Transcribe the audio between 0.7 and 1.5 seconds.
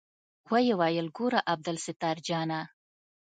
ويل ګوره